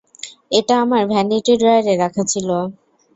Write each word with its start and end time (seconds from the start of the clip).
এটা 0.51 0.73
আমার 0.83 1.03
ভ্যানিটি 1.11 1.53
ড্রয়ারে 1.57 1.93
রাখা 1.95 2.23
ছিল। 2.25 2.47